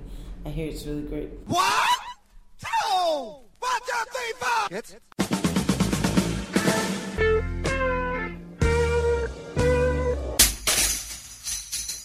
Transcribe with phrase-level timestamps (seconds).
[0.46, 1.28] I hear it's really great.
[1.46, 1.60] One,
[2.58, 2.66] two,
[3.60, 4.68] one, two, three, four.
[4.70, 4.96] Jetzt?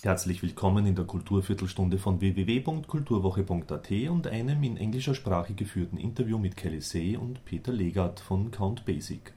[0.03, 6.57] Herzlich willkommen in der Kulturviertelstunde von www.kulturwoche.at und einem in englischer Sprache geführten Interview mit
[6.57, 9.33] Kelly See und Peter Legat von Count Basic.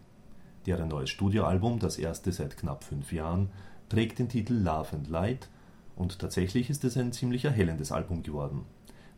[0.66, 3.50] Deren neues Studioalbum, das erste seit knapp fünf Jahren,
[3.88, 5.48] trägt den Titel Love and Light
[5.94, 8.64] und tatsächlich ist es ein ziemlich erhellendes Album geworden.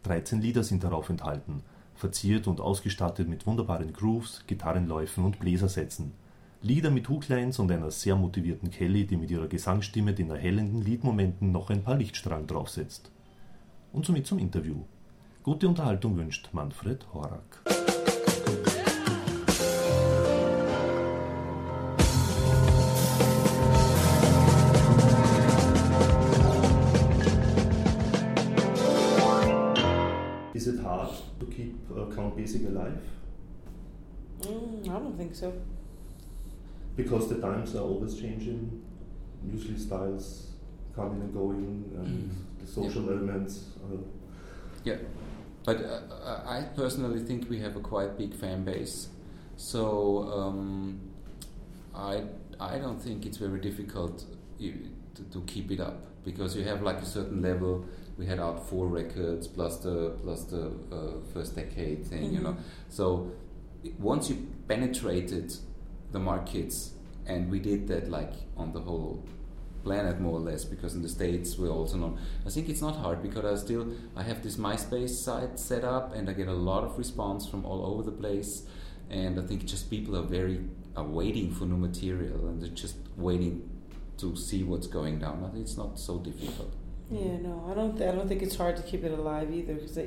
[0.04, 1.62] 13 Lieder sind darauf enthalten,
[1.94, 6.12] verziert und ausgestattet mit wunderbaren Grooves, Gitarrenläufen und Bläsersätzen–
[6.60, 11.52] Lieder mit Hooklines und einer sehr motivierten Kelly, die mit ihrer Gesangsstimme den erhellenden Liedmomenten
[11.52, 13.12] noch ein paar Lichtstrahlen draufsetzt.
[13.92, 14.82] Und somit zum Interview.
[15.44, 17.62] Gute Unterhaltung wünscht Manfred Horak.
[35.40, 35.52] So.
[36.96, 38.82] because the times are always changing.
[39.46, 40.48] Usually styles
[40.96, 43.12] coming and going, and the social yeah.
[43.12, 43.66] elements.
[43.84, 43.98] Uh,
[44.84, 44.96] yeah,
[45.64, 49.08] but uh, I personally think we have a quite big fan base,
[49.56, 51.00] so um,
[51.94, 52.24] I
[52.58, 54.24] I don't think it's very difficult
[54.58, 57.84] to, to keep it up because you have like a certain level.
[58.16, 62.34] We had out four records plus the plus the uh, first decade thing, mm-hmm.
[62.34, 62.56] you know.
[62.88, 63.30] So
[63.98, 65.54] once you penetrated
[66.12, 66.92] the markets,
[67.26, 69.24] and we did that like on the whole
[69.84, 72.96] planet more or less because in the states we're also known i think it's not
[72.96, 76.52] hard because i still i have this myspace site set up and i get a
[76.52, 78.64] lot of response from all over the place.
[79.10, 80.60] And i think just people are very
[80.96, 83.70] are waiting for new material and they're just waiting
[84.18, 85.50] to see what's going down.
[85.56, 86.74] It's not so difficult
[87.10, 87.96] yeah, no, I don't.
[87.96, 89.74] Th- I don't think it's hard to keep it alive either.
[89.74, 89.98] Because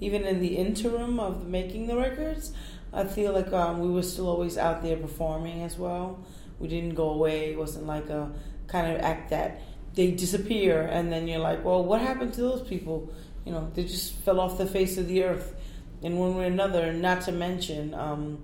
[0.00, 2.52] even in the interim of making the records,
[2.92, 6.24] I feel like um, we were still always out there performing as well.
[6.60, 7.50] We didn't go away.
[7.50, 8.32] It wasn't like a
[8.68, 9.60] kind of act that
[9.94, 13.12] they disappear and then you're like, well, what happened to those people?
[13.44, 15.54] You know, they just fell off the face of the earth
[16.02, 16.92] in one way or another.
[16.92, 18.42] Not to mention um,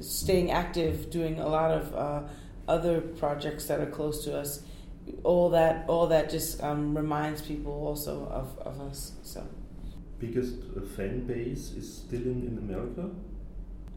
[0.00, 2.22] staying active, doing a lot of uh,
[2.68, 4.62] other projects that are close to us.
[5.22, 9.12] All that, all that just um, reminds people also of, of us.
[9.22, 9.46] So,
[10.18, 13.10] biggest uh, fan base is still in, in America.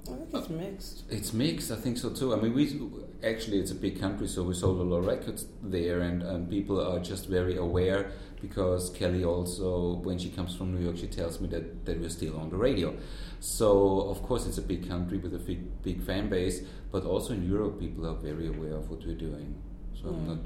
[0.06, 1.03] I think it's mixed.
[1.09, 1.72] It's mixed.
[1.72, 2.34] I think so too.
[2.34, 2.79] I mean, we
[3.23, 6.50] actually it's a big country, so we sold a lot of records there, and, and
[6.50, 11.07] people are just very aware because Kelli also, when she comes from New York, she
[11.07, 12.96] tells me that, that we're still on the radio.
[13.40, 17.34] So of course it's a big country with a big big fan base, but also
[17.34, 19.56] in Europe people are very aware of what we're doing.
[19.94, 20.28] So mm.
[20.28, 20.46] not.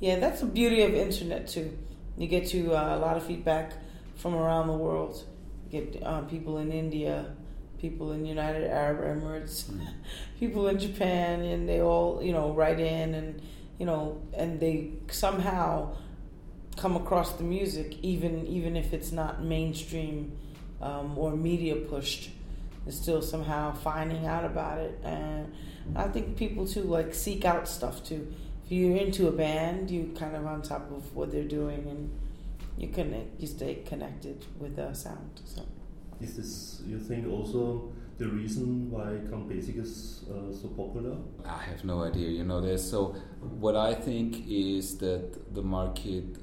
[0.00, 1.76] Yeah, that's the beauty of internet too.
[2.16, 3.72] You get to uh, a lot of feedback
[4.16, 5.24] from around the world.
[5.70, 7.26] You get uh, people in India
[7.78, 9.86] people in United Arab Emirates, mm.
[10.40, 13.40] people in Japan, and they all you know write in and
[13.78, 15.96] you know and they somehow
[16.76, 20.32] come across the music even even if it's not mainstream
[20.82, 22.30] um, or media pushed.
[22.84, 25.52] They're still somehow finding out about it, and
[25.94, 28.32] I think people too like seek out stuff too.
[28.68, 32.10] If you're into a band, you're kind of on top of what they're doing, and
[32.76, 35.40] you connect, you stay connected with the sound.
[35.46, 35.64] So.
[36.20, 41.16] Is this, you think, also the reason why Count Basic is uh, so popular?
[41.46, 42.28] I have no idea.
[42.28, 43.16] You know, there's so.
[43.40, 46.36] What I think is that the market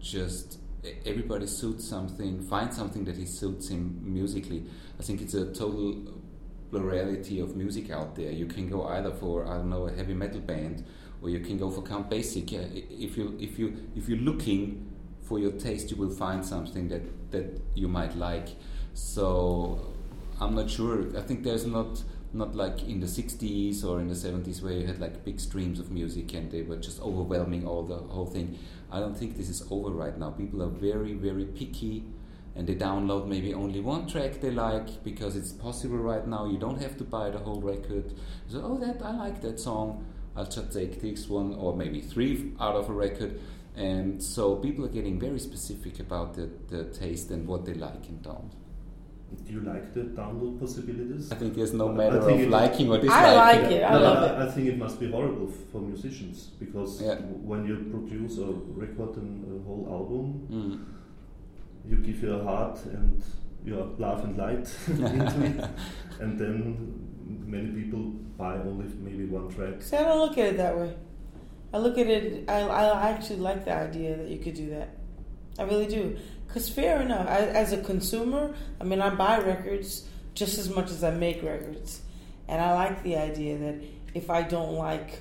[0.00, 0.60] just
[1.04, 4.64] everybody suits something, finds something that he suits him musically.
[4.98, 6.22] I think it's a total
[6.70, 8.30] plurality of music out there.
[8.30, 10.86] You can go either for I don't know a heavy metal band,
[11.22, 12.52] or you can go for Count Basic.
[12.52, 14.90] Yeah, if you if you if you're looking
[15.22, 18.48] for your taste, you will find something that that you might like.
[18.94, 19.92] So
[20.40, 21.16] I'm not sure.
[21.16, 24.86] I think there's not not like in the 60s or in the 70s where you
[24.86, 28.56] had like big streams of music and they were just overwhelming all the whole thing.
[28.90, 30.30] I don't think this is over right now.
[30.30, 32.04] People are very very picky
[32.54, 36.46] and they download maybe only one track they like because it's possible right now.
[36.46, 38.14] You don't have to buy the whole record.
[38.48, 40.06] So oh that I like that song.
[40.36, 43.40] I'll just take this one or maybe three out of a record.
[43.76, 48.08] And so people are getting very specific about the, the taste and what they like
[48.08, 48.52] and don't.
[49.46, 51.30] Do you like the download possibilities?
[51.30, 53.10] I think there's no matter of liking or disliking.
[53.10, 53.84] I like it.
[53.84, 54.48] I no, love it.
[54.48, 57.14] I think it must be horrible for musicians because yeah.
[57.14, 61.88] when you produce or record a whole album, mm.
[61.88, 63.22] you give your heart and
[63.64, 65.70] your love and light into it,
[66.20, 67.09] and then
[67.50, 68.00] many people
[68.38, 69.82] buy only maybe one track.
[69.82, 70.94] See, I don't look at it that way.
[71.72, 72.48] I look at it.
[72.48, 74.90] I, I actually like the idea that you could do that.
[75.58, 76.16] I really do.
[76.48, 77.28] Cause fair enough.
[77.28, 80.04] I, as a consumer, I mean, I buy records
[80.34, 82.00] just as much as I make records,
[82.48, 83.76] and I like the idea that
[84.14, 85.20] if I don't like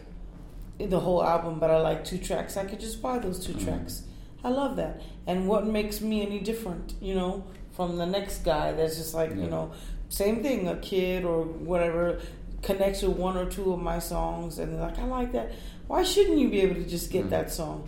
[0.79, 3.63] the whole album, but I like two tracks, I could just buy those 2 Mhm.
[3.65, 4.03] tracks.
[4.43, 5.01] I love that.
[5.27, 7.43] And what makes me any different, you know,
[7.73, 9.71] from the next guy that's just like, you know,
[10.09, 12.19] same thing, a kid or whatever
[12.61, 15.51] connects with one or two of my songs and they're like, I like that.
[15.87, 17.29] Why shouldn't you be able to just get Mhm.
[17.29, 17.87] that song?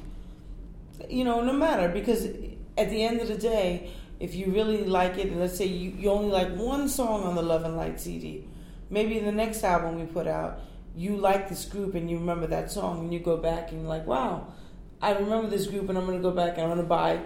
[1.09, 2.25] You know, no matter because
[2.77, 3.89] at the end of the day,
[4.19, 7.35] if you really like it, and let's say you, you only like one song on
[7.35, 8.45] the Love and Light CD,
[8.89, 10.59] maybe the next album we put out,
[10.95, 13.89] you like this group and you remember that song and you go back and you're
[13.89, 14.47] like, wow,
[15.01, 17.21] I remember this group and I'm going to go back and I'm going to buy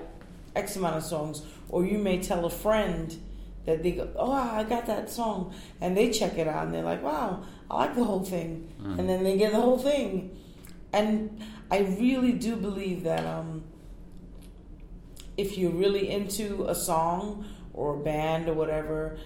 [0.56, 1.42] X amount of songs.
[1.70, 3.16] Or you may tell a friend
[3.66, 5.54] that they go, oh, I got that song.
[5.82, 8.74] And they check it out and they're like, wow, I like the whole thing.
[8.82, 9.00] Mm.
[9.00, 10.36] And then they get the whole thing.
[10.94, 13.64] And I really do believe that um,
[15.36, 19.18] if you're really into a song or a band or whatever,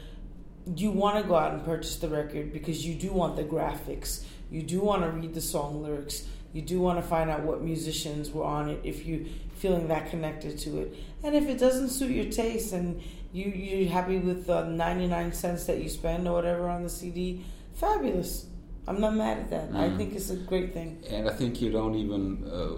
[0.76, 4.24] you want to go out and purchase the record because you do want the graphics.
[4.50, 6.26] You do want to read the song lyrics.
[6.54, 9.26] You do want to find out what musicians were on it if you're
[9.56, 10.96] feeling that connected to it.
[11.24, 15.66] And if it doesn't suit your taste and you you're happy with the 99 cents
[15.66, 17.44] that you spend or whatever on the CD,
[17.74, 18.46] fabulous.
[18.88, 19.70] I'm not mad at that.
[19.76, 19.98] I Mm.
[19.98, 20.98] think it's a great thing.
[21.10, 22.74] And I think you don't even uh,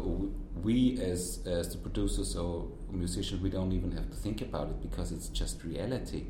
[0.61, 4.81] we as as the producers or musicians we don't even have to think about it
[4.81, 6.23] because it's just reality.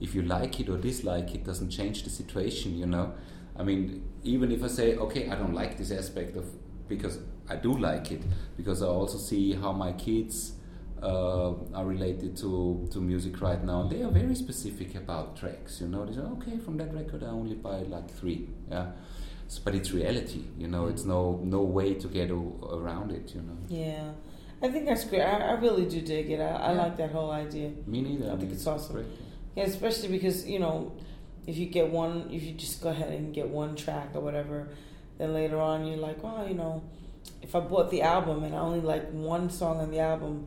[0.00, 2.78] If you like it or dislike it, doesn't change the situation.
[2.78, 3.14] You know,
[3.58, 6.44] I mean, even if I say okay, I don't like this aspect of
[6.88, 7.18] because
[7.48, 8.22] I do like it
[8.56, 10.52] because I also see how my kids
[11.02, 15.80] uh, are related to, to music right now, and they are very specific about tracks.
[15.80, 18.48] You know, they say, okay, from that record I only buy like three.
[18.70, 18.86] Yeah,
[19.48, 20.44] so, but it's reality.
[20.58, 23.34] You know, it's no no way to get o- around it.
[23.34, 24.10] You know, Yeah.
[24.62, 25.20] I think that's great.
[25.20, 26.40] I, I really do dig it.
[26.40, 26.78] I, I Yeah.
[26.82, 27.72] like that whole idea.
[27.86, 28.32] me neither.
[28.32, 28.96] I think it's awesome.
[28.96, 29.06] great.
[29.54, 30.92] Yeah, especially because you know,
[31.46, 34.68] if you get one, if you just go ahead and get one track or whatever,
[35.18, 36.82] then later on you're like, oh, you know,
[37.42, 40.46] if I bought the album and I only like one song on the album,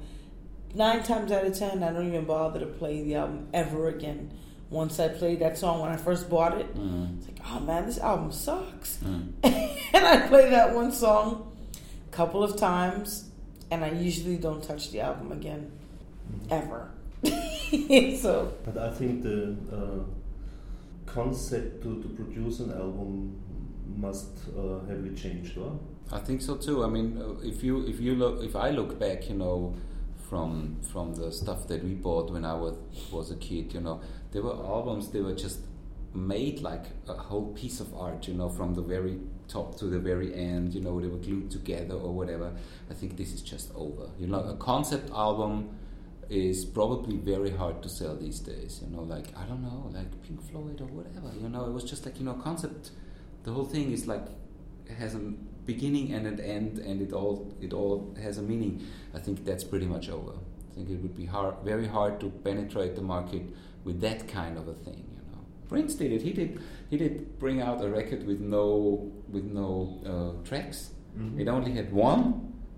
[0.75, 4.31] nine times out of ten I don't even bother to play the album ever again.
[4.69, 7.85] Once I played that song when I first bought it, Mm, it's like, oh man,
[7.87, 8.97] this album sucks.
[8.97, 9.31] mm.
[9.43, 11.51] and I play that one song
[12.07, 13.29] a couple of times,
[13.71, 15.71] and I usually don't touch the album again,
[16.51, 16.91] ever.
[18.21, 20.03] so But I think the uh,
[21.05, 23.35] concept to, to produce an album
[23.97, 25.71] must uh, heavily change, right?
[26.11, 26.83] I think so too.
[26.83, 29.73] I mean, uh, if you if you look if I look back, you know,
[30.29, 32.75] from from the stuff that we bought when I was
[33.11, 35.09] was a kid, you know, there were albums.
[35.09, 35.59] They were just
[36.13, 39.99] made like a whole piece of art, you know, from the very top to the
[39.99, 40.73] very end.
[40.73, 42.51] You know, they were glued together or whatever.
[42.89, 44.09] I think this is just over.
[44.19, 45.69] You know, a concept album
[46.29, 48.81] is probably very hard to sell these days.
[48.83, 51.31] You know, like I don't know, like Pink Floyd or whatever.
[51.41, 52.91] You know, it was just like you know, concept.
[53.43, 54.27] The whole thing is like
[54.97, 55.21] has a
[55.73, 57.35] beginning and an end, and it all
[57.65, 57.95] it all
[58.25, 58.73] has a meaning.
[59.17, 60.33] I think that's pretty much over.
[60.33, 63.43] I think it would be hard, very hard to penetrate the market
[63.85, 64.99] with that kind of a thing.
[65.15, 66.21] You know, Prince did it.
[66.21, 66.59] He did.
[66.91, 67.13] He did
[67.43, 68.65] bring out a record with no
[69.35, 69.69] with no
[70.13, 70.79] uh, tracks.
[71.17, 71.39] Mhm.
[71.41, 72.23] It only had one,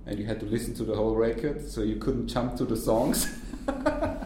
[0.06, 2.78] and you had to listen to the whole record, so you couldn't jump to the
[2.90, 3.18] songs.
[3.68, 3.74] I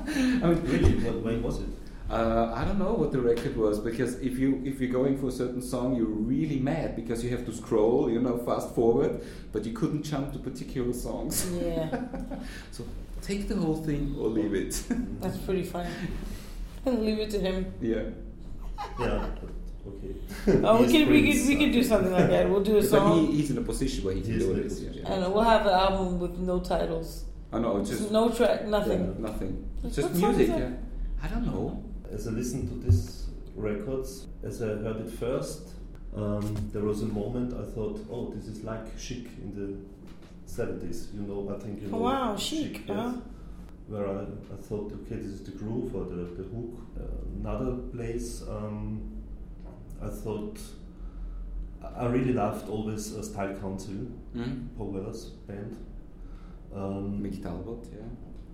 [0.49, 0.93] mean, Really?
[1.05, 1.69] What, when was it?
[2.09, 5.27] Uh, I don't know what the record was because if you if you're going for
[5.29, 9.21] a certain song, you're really mad because you have to scroll, you know, fast forward,
[9.51, 11.49] but you couldn't jump to particular songs.
[11.61, 11.89] yeah,
[12.71, 12.83] so
[13.21, 14.83] take the whole thing or leave it.
[15.19, 15.89] that's pretty funny.
[16.85, 17.73] Leave it to him.
[17.81, 18.03] yeah.
[18.99, 19.25] Yeah,
[19.87, 20.61] okay.
[20.63, 22.47] Oh, we can we Prince, can we can do something like that.
[22.49, 24.51] We'll do a But he, song, he's in a position where he can He's do
[24.51, 24.81] in a this.
[24.81, 25.11] Yeah, yeah.
[25.13, 29.01] and we'll have an album with no titles, I know, just no track, nothing.
[29.17, 29.67] yeah, nothing.
[29.83, 30.49] It's just music.
[30.49, 30.69] Yeah.
[31.23, 31.83] I don't know.
[32.15, 35.73] As I listened to these records, as I heard it first,
[36.15, 41.13] um, there was a moment I thought, oh, this is like Chic in the 70s.
[41.13, 41.97] You know, I think you know.
[41.97, 42.97] Oh, wow, Chic, yes.
[42.97, 43.13] huh?
[43.87, 46.73] Where I, I thought, okay, this is the groove or the, the hook.
[46.97, 47.03] Uh,
[47.41, 49.11] another place, um,
[50.01, 50.57] I thought,
[51.83, 53.93] I I really loved always uh, Style Council,
[54.35, 54.69] Mm?
[54.77, 55.77] Paul Weller's band.
[56.73, 58.07] Um, Mick Talbot, yeah.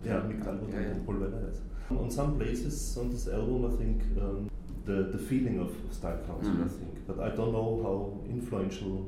[0.03, 1.05] Yeah, Mick Talbot Yeah, and.
[1.05, 1.61] Paul yes.
[1.89, 4.49] On some places on this album, I think um,
[4.85, 6.69] the the feeling of Style Council, I Mhm.
[6.79, 9.05] think, but I don't know how influential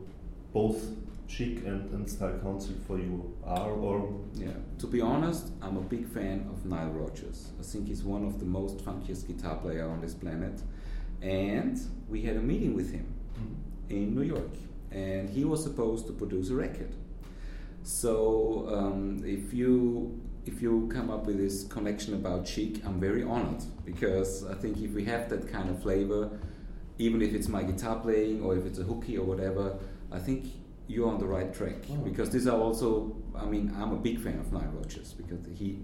[0.54, 0.80] both
[1.28, 3.96] Chic and, and Style Council for you are, or
[4.36, 7.52] Yeah, to be honest, I'm a big fan of Nile Rodgers.
[7.60, 10.62] I think he's one of the most funkiest guitar player on this planet,
[11.22, 13.06] and we had a meeting with him
[13.90, 14.56] in New York,
[14.92, 16.94] and he was supposed to produce a record.
[17.84, 23.24] So um, if you if you come up with this connection about chic, I'm very
[23.24, 26.30] honored because I think if we have that kind of flavor,
[27.00, 29.78] even if it's my guitar playing or if it's a hooky or whatever,
[30.12, 30.48] I think
[30.88, 31.96] you're on the right track Oh.
[32.04, 33.16] because these are also.
[33.36, 35.80] I mean, I'm a big fan of Nile Rodgers because he,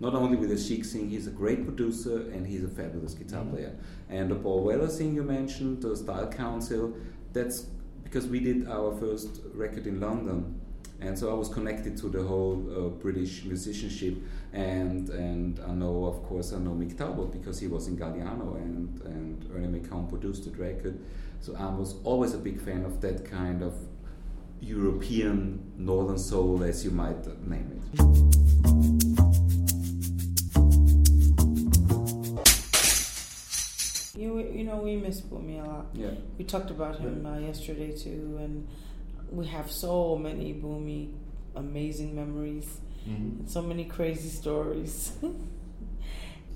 [0.00, 3.44] not only with the chic thing, he's a great producer and he's a fabulous guitar
[3.44, 3.50] Mhm.
[3.50, 3.76] player.
[4.08, 6.94] And the Paul Weller thing you mentioned, the Style Council,
[7.32, 7.66] that's
[8.02, 10.58] because we did our first record in London,
[11.00, 14.16] and so I was connected to the whole uh, British musicianship,
[14.52, 18.56] and and I know, of course, I know Mick Talbot because he was in Galliano,
[18.56, 20.98] and and Ernie McKone produced the record,
[21.40, 23.74] so I was always a big fan of that kind of
[24.60, 27.84] European Northern Soul, as you might name it.
[34.18, 35.86] You you know we miss Boomy a lot.
[35.94, 36.10] Yeah.
[36.36, 38.66] We talked about him uh, yesterday too, and
[39.30, 41.10] we have so many Boomy
[41.54, 43.40] amazing memories, Mhm.
[43.40, 45.12] and so many crazy stories.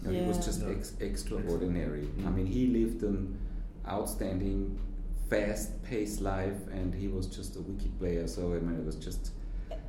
[0.05, 2.09] No, He was just ex- extraordinary.
[2.19, 2.35] I Mm.
[2.37, 3.39] mean, he lived an
[3.87, 4.77] outstanding,
[5.31, 8.27] fast-paced life, and he was just a wicked player.
[8.27, 9.31] So I mean, it was just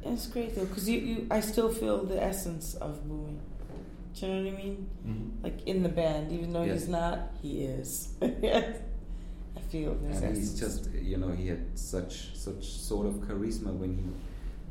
[0.05, 3.37] it's great though, because you, you I still feel the essence of Boomy.
[4.13, 4.85] Do you know what I mean?
[5.07, 5.43] Mhm.
[5.43, 6.81] Like in the band, even though Yes.
[6.81, 8.13] he's not, he is.
[8.21, 8.77] Yes.
[9.55, 10.37] I feel this and essence.
[10.37, 14.03] he's just you know he had such such sort of charisma when he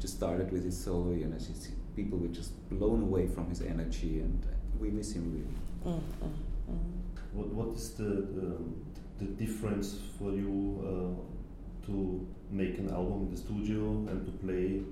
[0.01, 1.13] just started with his solo.
[1.13, 4.45] You know, just, people were just blown away from his energy, and
[4.79, 5.95] we miss him really.
[5.97, 6.33] Mm, mm,
[6.71, 7.03] mm.
[7.33, 8.13] What what is the
[8.47, 8.75] um,
[9.19, 10.55] the difference for you
[10.91, 14.83] uh, to make an album in the studio and to play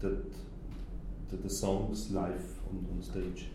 [0.00, 0.32] that
[1.30, 3.46] the, the songs live on, on stage?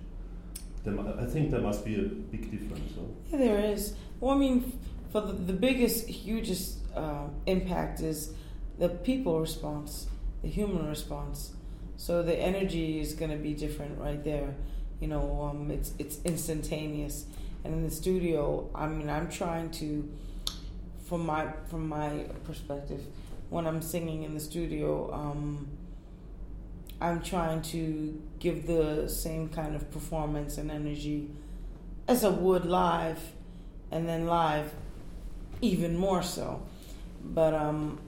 [0.83, 2.93] There, I think there must be a big difference.
[2.95, 3.01] Huh?
[3.29, 3.93] Yeah, there is.
[4.19, 4.76] Well, I mean,
[5.11, 8.33] for the, the biggest, hugest uh, impact is
[8.77, 10.07] the people response,
[10.41, 11.53] the human response.
[11.95, 14.55] So the energy is going to be different right there.
[14.99, 17.25] You know, um, it's it's instantaneous.
[17.63, 20.09] And in the studio, I mean, I'm trying to,
[21.05, 23.01] from my from my perspective,
[23.49, 25.67] when I'm singing in the studio, um,
[26.99, 31.29] I'm trying to give the same kind of performance and energy
[32.07, 33.19] as I would live,
[33.91, 34.71] and then live
[35.61, 36.61] even more so.
[37.23, 37.99] But um,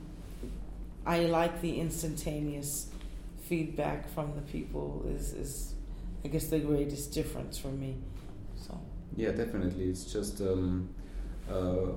[1.06, 2.88] I like the instantaneous
[3.48, 5.74] feedback from the people is is
[6.24, 7.96] I guess the greatest difference for me.
[8.56, 8.78] So
[9.16, 9.86] Yeah, definitely.
[9.90, 10.90] It's just, um,
[11.50, 11.92] uh,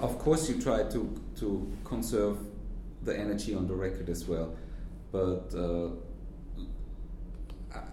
[0.00, 1.00] of course, you try to
[1.40, 2.38] to conserve
[3.02, 4.54] the energy on the record as well,
[5.10, 5.88] but uh,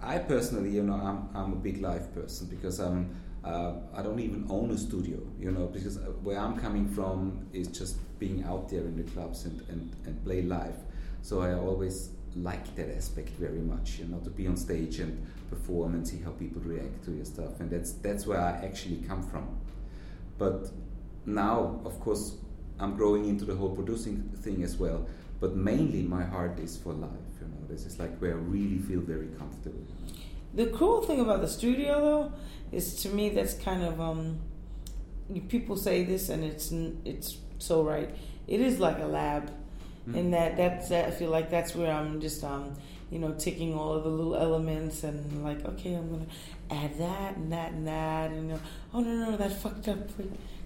[0.04, 3.10] I- personally, you know, I'm I'm a big live person because I'm.
[3.44, 7.68] Uh, I don't even own a studio, you know, because where I'm coming from is
[7.68, 10.76] just being out there in the clubs and, and, and play live.
[11.22, 15.26] So I always like that aspect very much, you know, to be on stage and
[15.50, 18.98] perform and see how people react to your stuff, and that's that's where I actually
[19.08, 19.48] come from.
[20.38, 20.70] But
[21.26, 22.36] now, of course,
[22.80, 25.08] I'm growing into the whole producing thing as well.
[25.40, 27.10] But mainly, my heart is for live.
[27.42, 29.86] You know, this is like where I really feel very comfortable.
[30.58, 32.34] The cool thing about the studio though
[32.72, 34.40] is to me that's kind of um
[35.48, 36.72] people say this and it's
[37.06, 38.10] it's so right.
[38.48, 39.52] It is like a lab.
[40.08, 40.18] Mm.
[40.18, 42.74] and that that's I feel like that's where I'm just um
[43.12, 46.32] you know taking all of the little elements and like okay I'm gonna
[46.72, 48.60] add that and that and that and you know,
[48.94, 50.00] oh no no no that's fucked up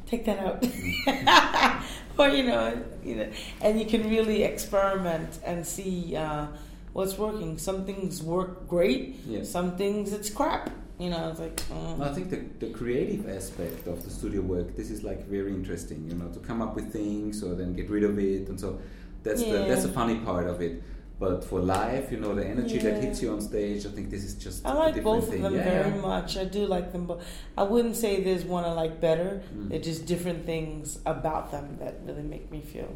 [0.05, 0.63] take that out
[2.19, 3.29] or you know you know
[3.61, 6.45] and you can really experiment and see uh,
[6.93, 9.49] what's working some things work great Yes.
[9.49, 10.69] some things it's crap
[10.99, 14.41] you know it's like uh, No, I think the, the creative aspect of the studio
[14.41, 17.73] work, this is like very interesting, you know, to come up with things or then
[17.73, 18.79] get rid of it, and so
[19.23, 20.83] that's the that's the funny part of it.
[21.19, 24.23] But for live, you know, the energy that hits you on stage, I think this
[24.23, 25.43] is just I a like different both thing.
[25.45, 26.37] of them yeah, very much.
[26.37, 27.23] I do like them both.
[27.57, 29.41] I wouldn't say there's one I like better.
[29.55, 29.69] Mm.
[29.69, 32.91] They're just different things about them that really make me feel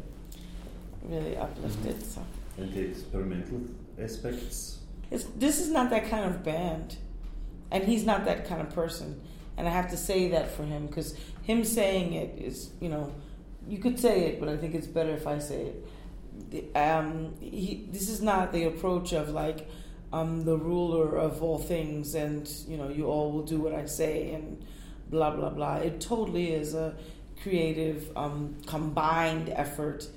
[1.02, 2.04] really uplifted.
[2.04, 2.20] So
[2.58, 3.60] And the experimental
[4.00, 4.78] aspects.
[5.10, 6.96] it's, this is not that kind of band,
[7.70, 9.20] and he's not that kind of person.
[9.56, 13.12] And I have to say that for him because him saying it is, you know,
[13.66, 15.72] you could say it, but I think it's better if I say
[16.52, 16.76] it.
[16.76, 19.68] Um, he, this is not the approach of like
[20.12, 23.86] I'm the ruler of all things, and you know, you all will do what I
[23.86, 24.64] say, and
[25.08, 25.76] blah blah blah.
[25.76, 26.94] It totally is a
[27.42, 30.08] creative, um, combined effort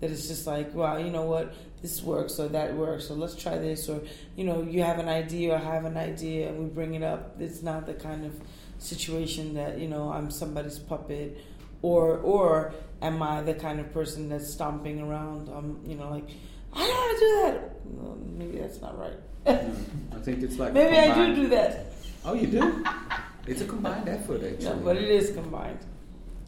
[0.00, 3.34] that is just like, well, you know what, this works or that works, so let's
[3.34, 4.00] try this, or
[4.36, 7.02] you know, you have an idea or I have an idea, and we bring it
[7.02, 7.40] up.
[7.40, 8.32] It's not the kind of
[8.78, 11.38] situation that you know I'm somebody's puppet
[11.82, 15.48] or or am I the kind of person that's stomping around?
[15.48, 16.28] Um, you know, like
[16.72, 17.80] I don't want to do that.
[17.84, 19.18] Well, maybe that's not right.
[19.46, 21.86] I think it's like maybe I do do that.
[22.24, 22.84] Oh, you do?
[23.46, 24.64] it's a combined effort, actually.
[24.64, 25.80] No, but it is combined.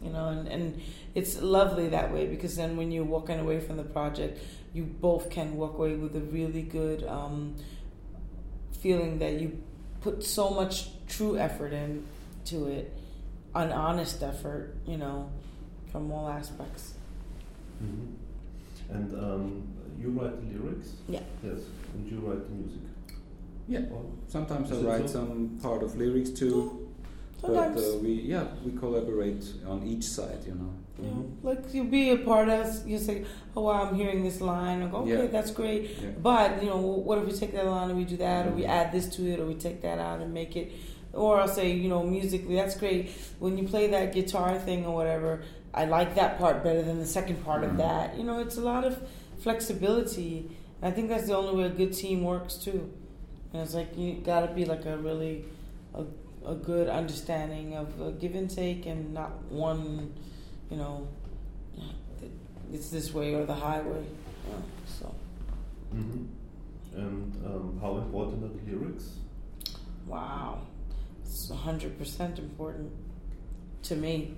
[0.01, 0.81] You know, and, and
[1.15, 4.39] it's lovely that way because then when you're walking away from the project,
[4.75, 7.55] you both can walk away with a really good um,
[8.81, 9.57] feeling that you
[10.03, 12.93] put so much true effort into it,
[13.55, 15.31] an honest effort, you know,
[15.91, 16.95] from all aspects.
[17.83, 18.09] Mhm.
[18.91, 19.63] And um,
[19.99, 20.89] you write the lyrics?
[21.09, 21.21] Yeah.
[21.43, 21.61] Yes.
[21.95, 22.81] And you write the music?
[23.69, 23.81] Yeah.
[23.93, 25.19] Or- Sometimes I Is it write so?
[25.21, 26.84] some part of lyrics too,
[27.47, 30.73] Sometimes, but uh, we yeah we collaborate on each side, you know.
[30.99, 31.31] know, Mhm.
[31.43, 33.25] like you be a part of, us, you say,
[33.57, 34.89] oh, wow, I'm hearing this line.
[34.91, 35.27] Go, okay, Yeah.
[35.27, 35.83] that's great.
[35.91, 36.11] Yeah.
[36.23, 38.63] But you know, what if we take that line and we do that, or we
[38.63, 38.69] Mhm.
[38.79, 40.71] add this to it, or we take that out and make it,
[41.13, 43.11] or I'll say, you know, musically, that's great.
[43.41, 45.43] When you play that guitar thing or whatever,
[45.75, 47.71] I like that part better than the second part Mhm.
[47.71, 48.17] of that.
[48.17, 48.95] You know, it's a lot of
[49.39, 50.49] flexibility.
[50.83, 52.89] I think that's the only way a good team works too.
[53.53, 55.45] And it's like you got to be like a really
[55.95, 56.03] a,
[56.47, 60.13] a good understanding of uh, give and take, and not one,
[60.71, 61.09] you know,
[62.73, 64.05] it's this way or the highway.
[64.49, 65.15] Yeah, so.
[65.95, 66.27] Mhm.
[66.97, 69.19] And um, how important are the lyrics?
[70.07, 70.63] Wow,
[71.25, 72.93] it's hundred percent important
[73.85, 74.35] to me.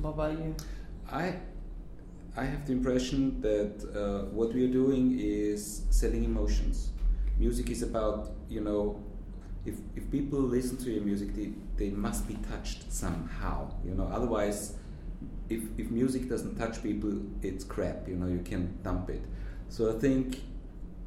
[0.00, 0.54] What about you?
[1.10, 1.34] I
[2.36, 6.90] I have the impression that uh, what we are doing is selling emotions.
[7.38, 9.02] Music is about you know,
[9.68, 13.72] if if people listen to your music, they, they must be touched somehow.
[13.84, 14.74] You know, otherwise,
[15.48, 18.08] if if music doesn't touch people, it's crap.
[18.08, 19.24] You know, you can dump it.
[19.68, 20.40] So I think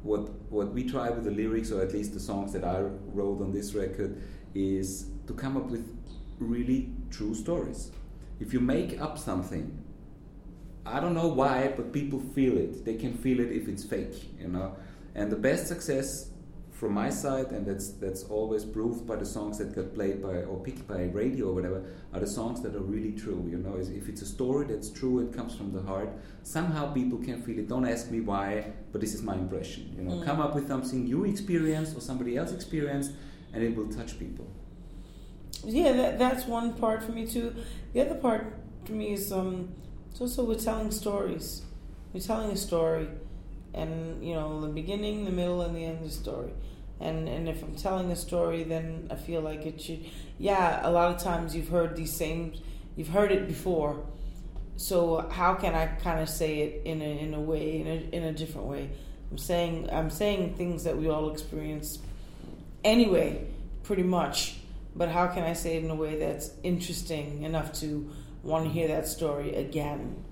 [0.02, 2.80] what what we try with the lyrics, or at least the songs that I
[3.18, 4.22] wrote on this record,
[4.54, 5.84] is to come up with
[6.38, 7.90] really true stories.
[8.40, 9.66] If you make up something,
[10.84, 12.84] I don't know why, but people feel it.
[12.84, 14.76] They can feel it if it's fake, you know.
[15.14, 16.31] And the best success
[16.82, 20.36] from my side, and that's that's always proved by the songs that get played by
[20.50, 21.80] or picked by radio or whatever,
[22.12, 23.40] are the songs that are really true.
[23.52, 26.10] You know, if it's a story that's true, it comes from the heart.
[26.42, 27.68] Somehow people can feel it.
[27.68, 28.48] Don't ask me why,
[28.90, 29.82] but this is my impression.
[29.96, 30.24] You know, Mm.
[30.28, 33.12] come up with something you experienced or somebody else experienced,
[33.52, 34.46] and it will touch people.
[35.64, 37.54] Yeah, that, that's one part for me too.
[37.92, 38.42] The other part
[38.86, 39.68] for me is um,
[40.10, 41.62] it's also we're telling stories.
[42.12, 43.06] We're telling a story,
[43.74, 46.52] and you know the beginning, the middle, and the end of the story.
[47.00, 50.04] And and if I'm telling a story, then I feel like it should.
[50.38, 52.54] Yeah, a lot of times you've heard these same,
[52.96, 54.04] you've heard it before.
[54.76, 58.16] So how can I kind of say it in a in a way in a
[58.16, 58.90] in a different way?
[59.30, 61.98] I'm saying I'm saying things that we all experience
[62.84, 63.46] anyway,
[63.82, 64.56] pretty much.
[64.94, 68.10] But how can I say it in a way that's interesting enough to
[68.42, 70.22] want to hear that story again?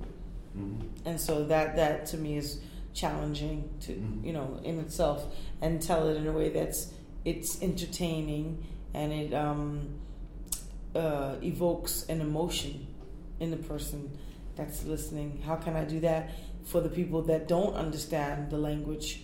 [0.56, 0.88] Mhm.
[1.04, 2.60] And so that that to me is
[2.92, 4.24] challenging to Mhm.
[4.24, 5.26] you know in itself,
[5.60, 6.92] and tell it in a way that's
[7.24, 9.88] it's entertaining and it um,
[10.94, 12.86] uh, evokes an emotion
[13.38, 14.10] in the person
[14.56, 15.40] that's listening.
[15.44, 16.30] How can I do that
[16.64, 19.22] for the people that don't understand the language?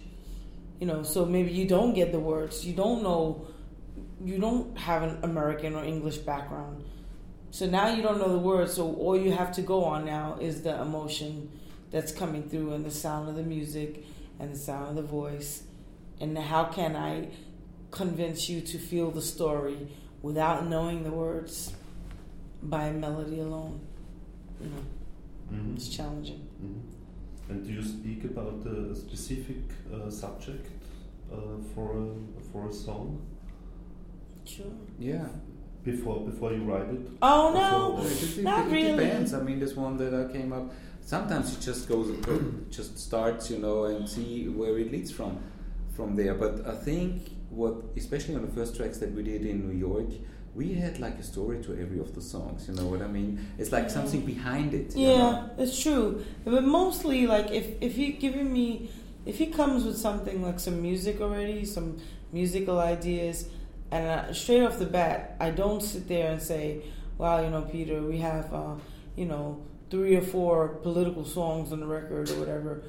[0.78, 3.46] You know, so maybe you don't get the words, you don't know,
[4.24, 6.84] you don't have an American or English background.
[7.50, 10.36] So now you don't know the words, so all you have to go on now
[10.40, 11.50] is the emotion
[11.96, 14.04] that's coming through and the sound of the music
[14.38, 15.62] and the sound of the voice.
[16.20, 17.28] And how can I
[17.90, 19.78] convince you to feel the story
[20.20, 21.72] without knowing the words
[22.62, 23.80] by melody alone?
[24.60, 24.84] You know,
[25.52, 25.74] Mhm.
[25.76, 26.42] it's challenging.
[26.62, 26.80] Mhm.
[27.48, 30.66] And do you speak about a specific uh, subject
[31.32, 31.36] uh,
[31.74, 33.22] for a, for a song
[34.44, 34.66] Sure.
[34.98, 35.28] Yeah.
[35.86, 37.00] Before before you write it?
[37.22, 39.04] Oh no, It, it- it- Not it really.
[39.04, 39.32] depends.
[39.32, 40.66] I mean, this one that I came up.
[41.14, 42.08] Sometimes it just goes,
[42.78, 45.38] just starts, you know, and see where it leads from,
[45.96, 46.34] from there.
[46.34, 50.10] But I think what, especially on the first tracks that we did in New York,
[50.56, 52.66] we had like a story to every of the songs.
[52.68, 53.30] You know what I mean?
[53.56, 54.96] It's like something behind it.
[54.96, 55.50] you Yeah, know?
[55.58, 56.24] it's true.
[56.44, 58.90] But mostly, like if if he giving me,
[59.26, 61.98] if he comes with something like some music already, some
[62.32, 63.48] musical ideas,
[63.96, 66.82] and uh, straight off the bat, I don't sit there and say,
[67.18, 68.74] "Wow, you know, Peter, we have, uh,
[69.16, 72.82] you know, three or four political songs on the record or whatever.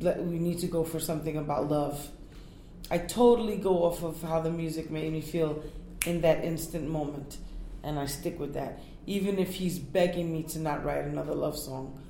[0.00, 2.08] Let, we need to go for something about love."
[2.90, 5.62] I totally go off of how the music made me feel
[6.06, 7.38] in that instant moment,
[7.84, 8.80] and I stick with that.
[9.06, 12.00] Even if he's begging me to not write another love song,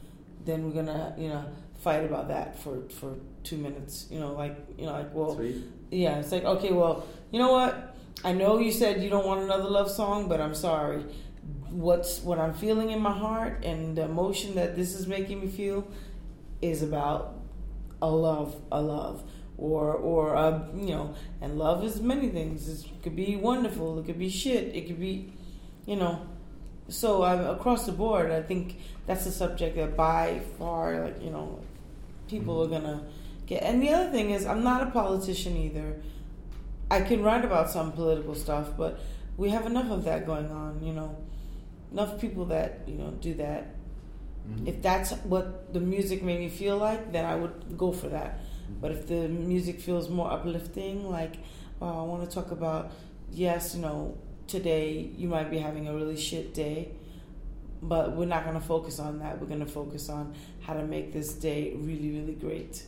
[0.47, 1.45] then we're gonna, you know,
[1.81, 4.07] fight about that for for two minutes.
[4.11, 5.57] You know, like you know, like well, Sweet.
[5.91, 7.95] yeah, it's like okay, well, you know what?
[8.25, 11.05] I know you said you don't want another love song, but I'm sorry.
[11.71, 15.49] what's what I'm feeling in my heart and the emotion that this is making me
[15.49, 15.87] feel
[16.61, 17.35] is about
[18.03, 19.23] a love, a love,
[19.57, 22.69] or or a, you know, and love is many things.
[22.69, 23.99] It could be wonderful.
[23.99, 24.75] It could be shit.
[24.75, 25.33] It could be,
[25.87, 26.27] you know.
[26.89, 28.31] So I'm across the board.
[28.31, 31.61] I think that's a subject that by far, like you know,
[32.29, 32.75] people mm-hmm.
[32.75, 33.03] are gonna
[33.47, 33.63] get.
[33.63, 36.03] And the other thing is, I'm not a politician either.
[36.91, 38.99] I can write about some political stuff, but
[39.37, 40.83] we have enough of that going on.
[40.83, 41.17] You know,
[41.93, 43.75] enough people that you know do that.
[44.49, 44.69] Mm-hmm.
[44.69, 48.41] If that's what the music made me feel like, then I would go for that.
[48.81, 51.37] But if the music feels more uplifting, like,
[51.83, 52.93] oh, I want to talk about,
[53.31, 56.93] yes, you know, today you might be having a really shit day,
[57.83, 59.41] but we're not going to focus on that.
[59.41, 62.85] We're going to focus on how to make this day really, really great.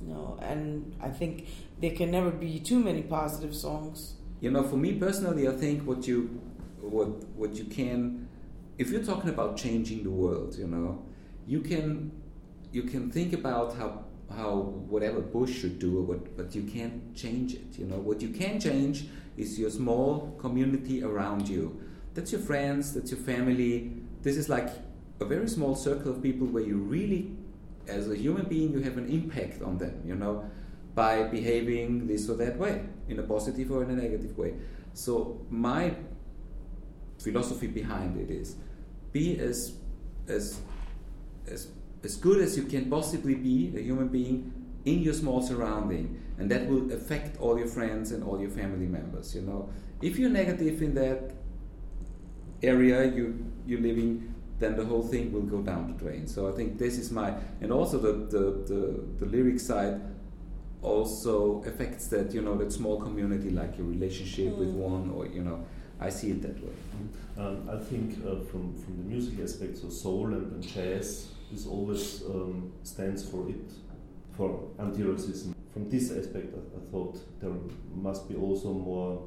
[0.00, 1.48] You know, and I think
[1.80, 4.14] there can never be too many positive songs.
[4.40, 6.40] You know, for me personally, I think what you
[6.80, 8.28] what what you can,
[8.78, 11.02] if you're talking about changing the world, you know,
[11.46, 12.12] you can
[12.72, 14.04] you can think about how
[14.34, 14.56] how
[14.88, 17.78] whatever Bush should do, what, but you can't change it.
[17.78, 19.06] You know, what you can change
[19.36, 21.80] is your small community around you.
[22.14, 23.92] That's your friends, that's your family.
[24.22, 24.70] This is like
[25.20, 27.36] a very small circle of people where you really,
[27.88, 30.02] as a human being, you have an impact on them.
[30.04, 30.48] You know,
[30.94, 34.54] by behaving this or that way, in a positive or in a negative way.
[34.94, 35.94] So my
[37.18, 38.56] philosophy behind it is
[39.12, 39.74] be as
[40.28, 40.60] as
[41.46, 41.68] as
[42.04, 44.52] as good as you can possibly be a human being
[44.84, 48.86] in your small surrounding and that will affect all your friends and all your family
[48.86, 49.68] members you know
[50.02, 51.32] if you're negative in that
[52.62, 56.52] area you you're living then the whole thing will go down the drain so i
[56.52, 60.00] think this is my and also the the, the, the lyric side
[60.82, 64.58] also affects that you know that small community like your relationship mm.
[64.58, 65.64] with one or you know
[65.98, 66.72] I see it that way.
[67.38, 71.66] Um, I think uh, from from the music aspect, so soul and, and jazz is
[71.66, 73.70] always um, stands for it
[74.36, 75.54] for anti-racism.
[75.72, 77.52] From this aspect, I, I, thought there
[77.94, 79.22] must be also more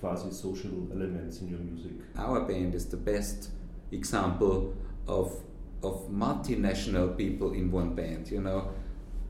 [0.00, 1.92] quasi-social elements in your music.
[2.16, 3.50] Our band is the best
[3.92, 4.74] example
[5.06, 5.32] of
[5.82, 8.30] of multinational people in one band.
[8.30, 8.70] You know,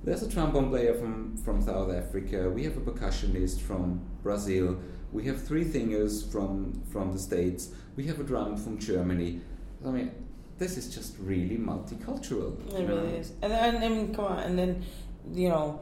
[0.05, 2.51] there's a trombone player from from South Africa.
[2.51, 4.79] We have a percussionist from Brazil
[5.12, 7.68] we have three singers from from the states.
[7.96, 9.40] We have a drum from Germany.
[9.87, 10.11] I mean,
[10.59, 12.59] this is just really multicultural.
[12.68, 13.18] It really know?
[13.18, 13.33] is.
[13.42, 14.85] And then, I mean, come on, and then
[15.33, 15.81] you know,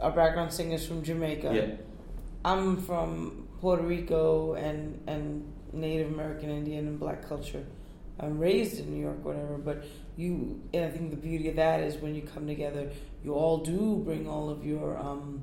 [0.00, 1.52] our background singers from Jamaica.
[1.54, 1.76] Yeah.
[2.44, 7.64] I'm from Puerto Rico and and Native American Indian and Black culture.
[8.22, 9.56] I'm raised in New York, whatever.
[9.56, 9.84] But
[10.16, 12.90] you, and I think the beauty of that is when you come together,
[13.24, 15.42] you all do bring all of your um,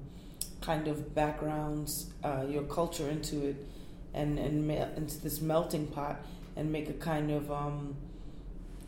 [0.62, 3.68] kind of backgrounds, uh, your culture into it,
[4.14, 6.24] and and me- into this melting pot,
[6.56, 7.96] and make a kind of um,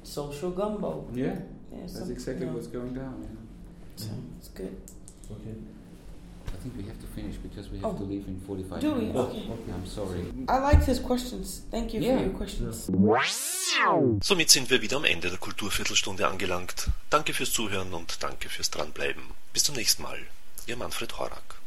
[0.04, 1.08] social gumbo.
[1.14, 1.36] Yeah, yeah
[1.72, 2.58] that's some, exactly you know.
[2.58, 3.22] what's going down.
[3.22, 4.06] Yeah.
[4.06, 4.38] So mm-hmm.
[4.38, 4.82] it's good.
[5.32, 5.56] Okay.
[6.54, 7.98] I think we have to finish because we have oh.
[7.98, 9.14] to leave in 45 Do minutes.
[9.14, 9.20] we?
[9.20, 9.38] Okay.
[9.52, 9.72] okay.
[9.74, 10.26] I'm sorry.
[10.48, 11.62] I liked his questions.
[11.72, 12.18] Thank you yeah.
[12.18, 12.90] for your questions.
[14.22, 16.90] Somit sind wir wieder am Ende der Kulturviertelstunde angelangt.
[17.10, 19.24] Danke fürs Zuhören und danke fürs Dranbleiben.
[19.54, 20.20] Bis zum nächsten Mal.
[20.68, 21.59] Ihr Manfred Horak.